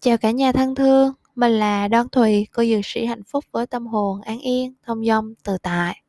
[0.00, 3.66] Chào cả nhà thân thương, mình là Đoan Thùy, cô dược sĩ hạnh phúc với
[3.66, 6.02] tâm hồn an yên, thông dong, tự tại.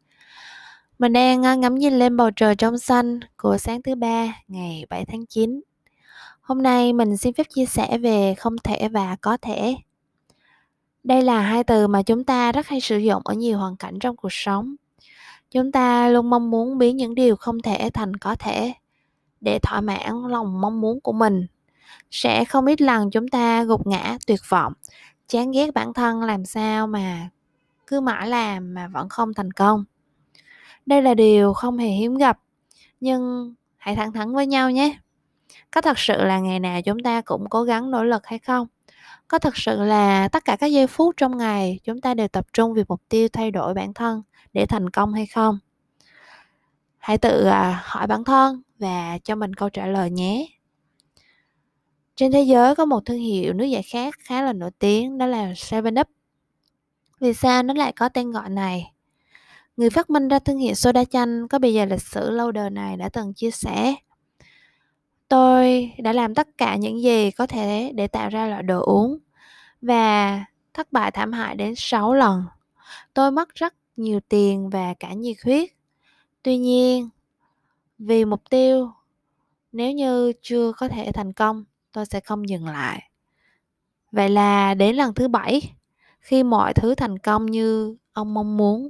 [0.99, 5.05] Mình đang ngắm nhìn lên bầu trời trong xanh của sáng thứ ba ngày 7
[5.05, 5.61] tháng 9.
[6.41, 9.75] Hôm nay mình xin phép chia sẻ về không thể và có thể.
[11.03, 13.99] Đây là hai từ mà chúng ta rất hay sử dụng ở nhiều hoàn cảnh
[13.99, 14.75] trong cuộc sống.
[15.51, 18.73] Chúng ta luôn mong muốn biến những điều không thể thành có thể
[19.41, 21.47] để thỏa mãn lòng mong muốn của mình
[22.11, 24.73] sẽ không ít lần chúng ta gục ngã tuyệt vọng.
[25.27, 27.29] Chán ghét bản thân làm sao mà
[27.87, 29.83] cứ mãi làm mà vẫn không thành công.
[30.85, 32.39] Đây là điều không hề hiếm gặp,
[32.99, 34.99] nhưng hãy thẳng thắn với nhau nhé.
[35.71, 38.67] Có thật sự là ngày nào chúng ta cũng cố gắng nỗ lực hay không?
[39.27, 42.45] Có thật sự là tất cả các giây phút trong ngày chúng ta đều tập
[42.53, 45.59] trung vì mục tiêu thay đổi bản thân để thành công hay không?
[46.97, 50.47] Hãy tự à, hỏi bản thân và cho mình câu trả lời nhé
[52.19, 55.25] trên thế giới có một thương hiệu nước giải khát khá là nổi tiếng đó
[55.25, 56.07] là 7up.
[57.19, 58.91] Vì sao nó lại có tên gọi này?
[59.77, 62.69] Người phát minh ra thương hiệu soda chanh có bề dày lịch sử lâu đời
[62.69, 63.95] này đã từng chia sẻ
[65.27, 69.17] Tôi đã làm tất cả những gì có thể để tạo ra loại đồ uống
[69.81, 72.43] và thất bại thảm hại đến 6 lần.
[73.13, 75.69] Tôi mất rất nhiều tiền và cả nhiệt huyết.
[76.43, 77.09] Tuy nhiên,
[77.97, 78.91] vì mục tiêu
[79.71, 83.09] nếu như chưa có thể thành công tôi sẽ không dừng lại
[84.11, 85.73] vậy là đến lần thứ bảy
[86.19, 88.89] khi mọi thứ thành công như ông mong muốn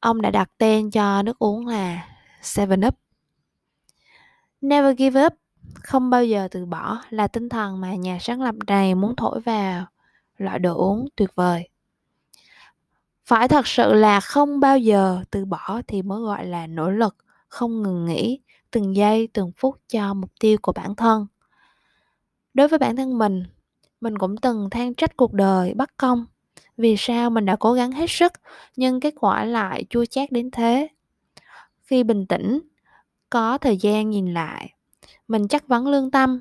[0.00, 2.08] ông đã đặt tên cho nước uống là
[2.42, 2.94] Seven Up.
[4.60, 5.32] Never give up,
[5.74, 9.40] không bao giờ từ bỏ là tinh thần mà nhà sáng lập này muốn thổi
[9.40, 9.86] vào
[10.38, 11.68] loại đồ uống tuyệt vời.
[13.26, 17.16] Phải thật sự là không bao giờ từ bỏ thì mới gọi là nỗ lực,
[17.48, 21.26] không ngừng nghỉ, từng giây, từng phút cho mục tiêu của bản thân.
[22.54, 23.44] Đối với bản thân mình
[24.00, 26.26] mình cũng từng than trách cuộc đời bất công.
[26.76, 28.32] Vì sao mình đã cố gắng hết sức,
[28.76, 30.88] nhưng kết quả lại chua chát đến thế?
[31.82, 32.60] Khi bình tĩnh,
[33.30, 34.74] có thời gian nhìn lại,
[35.28, 36.40] mình chắc vấn lương tâm.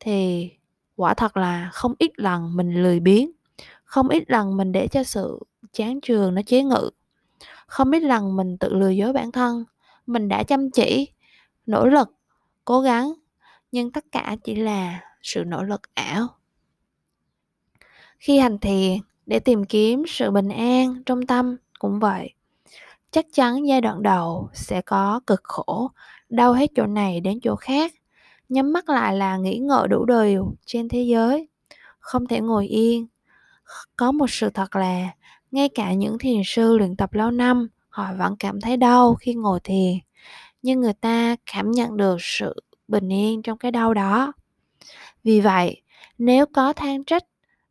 [0.00, 0.50] Thì
[0.96, 3.30] quả thật là không ít lần mình lười biếng,
[3.84, 5.38] không ít lần mình để cho sự
[5.72, 6.90] chán trường nó chế ngự.
[7.66, 9.64] Không ít lần mình tự lừa dối bản thân,
[10.06, 11.08] mình đã chăm chỉ
[11.66, 12.08] nỗ lực,
[12.64, 13.12] cố gắng,
[13.72, 16.28] nhưng tất cả chỉ là sự nỗ lực ảo.
[18.18, 22.34] Khi hành thiền, để tìm kiếm sự bình an trong tâm cũng vậy.
[23.10, 25.90] Chắc chắn giai đoạn đầu sẽ có cực khổ,
[26.28, 27.94] đau hết chỗ này đến chỗ khác.
[28.48, 31.48] Nhắm mắt lại là nghĩ ngợi đủ điều trên thế giới.
[31.98, 33.06] Không thể ngồi yên.
[33.96, 35.08] Có một sự thật là,
[35.50, 39.34] ngay cả những thiền sư luyện tập lâu năm, họ vẫn cảm thấy đau khi
[39.34, 39.94] ngồi thiền
[40.62, 42.54] nhưng người ta cảm nhận được sự
[42.88, 44.32] bình yên trong cái đau đó.
[45.24, 45.82] Vì vậy,
[46.18, 47.24] nếu có than trách,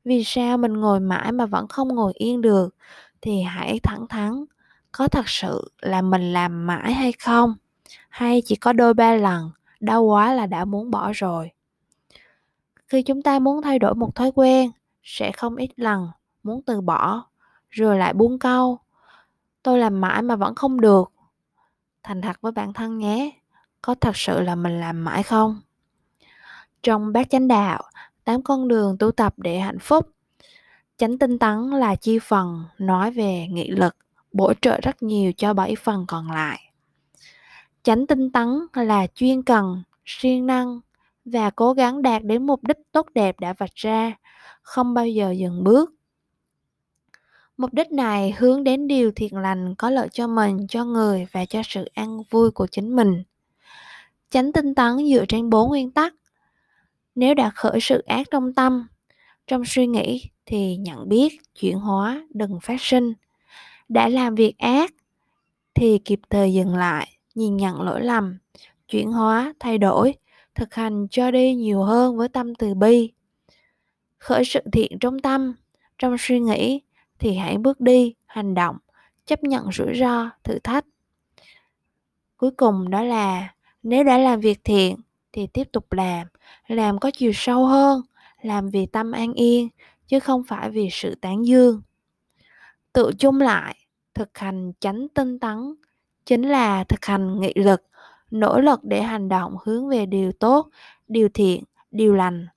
[0.05, 2.75] vì sao mình ngồi mãi mà vẫn không ngồi yên được,
[3.21, 4.45] thì hãy thẳng thắn,
[4.91, 7.55] có thật sự là mình làm mãi hay không?
[8.09, 11.51] Hay chỉ có đôi ba lần, đau quá là đã muốn bỏ rồi?
[12.87, 14.71] Khi chúng ta muốn thay đổi một thói quen,
[15.03, 16.07] sẽ không ít lần
[16.43, 17.25] muốn từ bỏ,
[17.69, 18.79] rồi lại buông câu,
[19.63, 21.10] tôi làm mãi mà vẫn không được
[22.03, 23.31] thành thật với bản thân nhé,
[23.81, 25.61] có thật sự là mình làm mãi không?
[26.83, 27.83] Trong bát chánh đạo,
[28.23, 30.09] tám con đường tu tập để hạnh phúc,
[30.97, 33.95] chánh tinh tấn là chi phần nói về nghị lực,
[34.33, 36.71] bổ trợ rất nhiều cho bảy phần còn lại.
[37.83, 40.79] Chánh tinh tấn là chuyên cần, siêng năng
[41.25, 44.13] và cố gắng đạt đến mục đích tốt đẹp đã vạch ra,
[44.61, 45.91] không bao giờ dừng bước
[47.61, 51.45] mục đích này hướng đến điều thiện lành có lợi cho mình, cho người và
[51.45, 53.23] cho sự an vui của chính mình.
[54.29, 56.13] Chánh tinh tấn dựa trên bốn nguyên tắc.
[57.15, 58.87] Nếu đã khởi sự ác trong tâm,
[59.47, 63.13] trong suy nghĩ thì nhận biết, chuyển hóa, đừng phát sinh.
[63.89, 64.93] Đã làm việc ác
[65.73, 68.37] thì kịp thời dừng lại, nhìn nhận lỗi lầm,
[68.87, 70.13] chuyển hóa, thay đổi,
[70.55, 73.11] thực hành cho đi nhiều hơn với tâm từ bi.
[74.17, 75.53] Khởi sự thiện trong tâm,
[75.97, 76.81] trong suy nghĩ
[77.21, 78.77] thì hãy bước đi, hành động,
[79.25, 80.85] chấp nhận rủi ro, thử thách.
[82.37, 83.53] Cuối cùng đó là,
[83.83, 84.95] nếu đã làm việc thiện
[85.31, 86.27] thì tiếp tục làm
[86.67, 88.01] làm có chiều sâu hơn,
[88.41, 89.69] làm vì tâm an yên,
[90.07, 91.81] chứ không phải vì sự tán dương.
[92.93, 93.75] Tự chung lại,
[94.13, 95.75] thực hành chánh tinh tấn,
[96.25, 97.83] chính là thực hành nghị lực,
[98.31, 100.69] nỗ lực để hành động hướng về điều tốt,
[101.07, 102.47] điều thiện, điều lành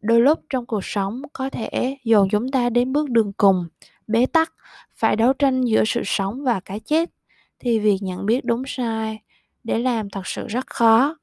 [0.00, 3.68] đôi lúc trong cuộc sống có thể dồn chúng ta đến bước đường cùng,
[4.06, 4.52] bế tắc,
[4.94, 7.10] phải đấu tranh giữa sự sống và cái chết.
[7.58, 9.22] Thì việc nhận biết đúng sai
[9.64, 11.16] để làm thật sự rất khó.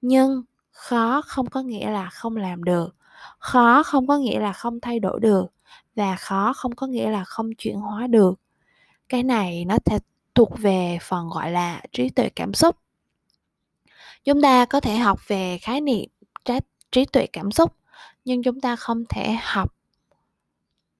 [0.00, 2.96] Nhưng khó không có nghĩa là không làm được.
[3.38, 5.46] Khó không có nghĩa là không thay đổi được.
[5.96, 8.40] Và khó không có nghĩa là không chuyển hóa được.
[9.08, 9.98] Cái này nó sẽ
[10.34, 12.76] thuộc về phần gọi là trí tuệ cảm xúc.
[14.24, 16.08] Chúng ta có thể học về khái niệm
[16.92, 17.72] trí tuệ cảm xúc
[18.28, 19.74] nhưng chúng ta không thể học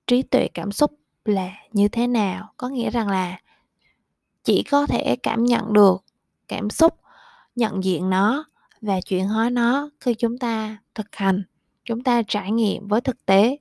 [0.06, 2.52] trí tuệ cảm xúc là như thế nào.
[2.56, 3.40] Có nghĩa rằng là
[4.44, 6.04] chỉ có thể cảm nhận được
[6.48, 7.00] cảm xúc
[7.56, 8.44] nhận diện nó
[8.80, 11.42] và chuyển hóa nó khi chúng ta thực hành
[11.84, 13.58] chúng ta trải nghiệm với thực tế.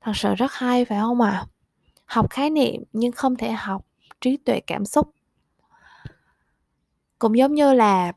[0.00, 1.30] Thật sự rất hay phải không ạ?
[1.30, 1.46] À?
[2.04, 3.86] học khái niệm nhưng không thể học
[4.20, 5.10] trí tuệ cảm xúc.
[7.18, 8.12] Cũng giống như là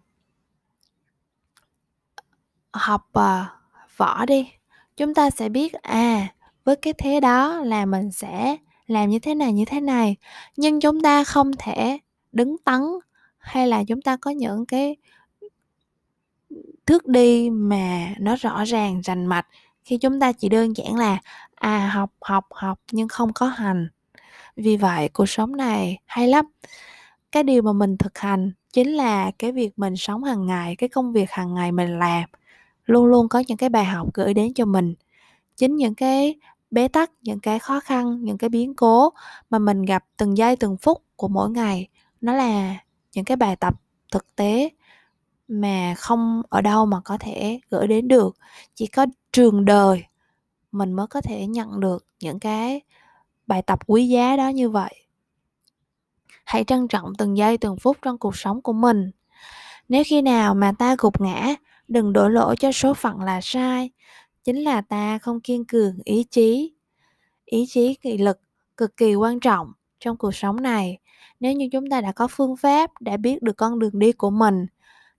[2.74, 3.61] học uh,
[4.02, 4.52] vỏ đi.
[4.98, 6.28] Chúng ta sẽ biết à
[6.64, 8.58] với cái thế đó là mình sẽ
[8.88, 10.16] làm như thế này, như thế này.
[10.58, 12.00] Nhưng chúng ta không thể
[12.32, 12.82] đứng tấn
[13.38, 14.96] hay là chúng ta có những cái
[16.86, 19.48] thước đi mà nó rõ ràng, rành mạch
[19.84, 21.18] khi chúng ta chỉ đơn giản là
[21.56, 23.90] à học học học nhưng không có hành.
[24.56, 26.46] Vì vậy, cuộc sống này hay lắm.
[27.32, 30.90] Cái điều mà mình thực hành chính là cái việc mình sống hàng ngày, cái
[30.90, 32.24] công việc hàng ngày mình làm
[32.86, 34.96] luôn luôn có những cái bài học gửi đến cho mình.
[35.58, 36.36] Chính những cái
[36.72, 39.10] bế tắc, những cái khó khăn, những cái biến cố
[39.50, 41.88] mà mình gặp từng giây, từng phút của mỗi ngày,
[42.22, 42.78] nó là
[43.14, 43.82] những cái bài tập
[44.12, 44.70] thực tế
[45.48, 48.38] mà không ở đâu mà có thể gửi đến được.
[48.76, 50.04] Chỉ có trường đời
[50.72, 52.82] mình mới có thể nhận được những cái
[53.48, 54.96] bài tập quý giá đó như vậy.
[56.46, 59.12] Hãy trân trọng từng giây, từng phút trong cuộc sống của mình.
[59.90, 61.56] Nếu khi nào mà ta gục ngã
[61.92, 63.90] đừng đổ lỗi cho số phận là sai.
[64.44, 66.74] Chính là ta không kiên cường ý chí.
[67.46, 68.40] Ý chí nghị lực
[68.78, 70.98] cực kỳ quan trọng trong cuộc sống này.
[71.40, 74.30] Nếu như chúng ta đã có phương pháp đã biết được con đường đi của
[74.30, 74.66] mình,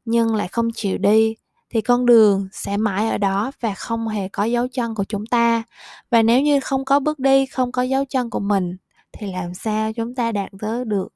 [0.05, 1.37] nhưng lại không chịu đi,
[1.71, 5.27] thì con đường sẽ mãi ở đó và không hề có dấu chân của chúng
[5.27, 5.63] ta.
[6.11, 8.77] Và nếu như không có bước đi, không có dấu chân của mình,
[9.13, 11.15] thì làm sao chúng ta đạt tới được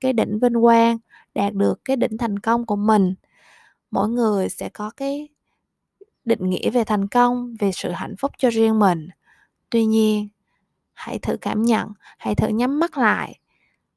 [0.00, 0.98] cái đỉnh vinh quang,
[1.34, 3.14] đạt được cái đỉnh thành công của mình?
[3.90, 5.28] Mỗi người sẽ có cái
[6.24, 9.08] định nghĩa về thành công, về sự hạnh phúc cho riêng mình.
[9.70, 10.28] Tuy nhiên,
[10.92, 11.88] hãy thử cảm nhận,
[12.18, 13.40] hãy thử nhắm mắt lại.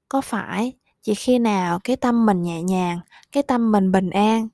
[0.09, 2.99] Có phải chỉ khi nào cái tâm mình nhẹ nhàng,
[3.31, 4.47] cái tâm mình bình an,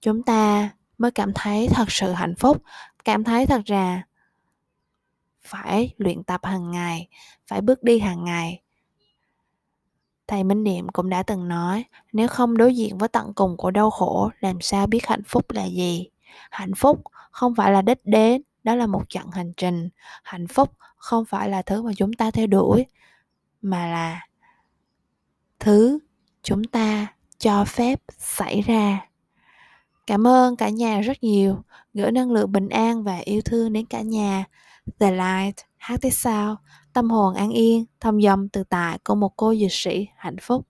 [0.00, 2.62] chúng ta mới cảm thấy thật sự hạnh phúc,
[3.04, 4.02] cảm thấy thật ra
[5.42, 7.08] phải luyện tập hàng ngày,
[7.46, 8.62] phải bước đi hàng ngày?
[10.30, 13.70] Thầy minh niệm cũng đã từng nói, nếu không đối diện với tận cùng của
[13.70, 16.08] đau khổ, làm sao biết hạnh phúc là gì?
[16.50, 19.88] Hạnh phúc không phải là đích đến, đó là một chặng hành trình.
[20.22, 22.86] Hạnh phúc không phải là thứ mà chúng ta theo đuổi,
[23.62, 24.26] mà là
[25.60, 25.98] thứ
[26.42, 27.06] chúng ta
[27.38, 29.06] cho phép xảy ra.
[30.06, 31.62] Cảm ơn cả nhà rất nhiều.
[31.94, 34.44] Gửi năng lượng bình an và yêu thương đến cả nhà.
[34.98, 36.56] The light hát thế sao?
[36.92, 40.66] Tâm hồn an yên thông dòng tự tại của một cô dược sĩ hạnh phúc.